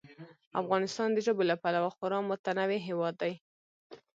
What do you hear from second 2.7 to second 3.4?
هېواد دی.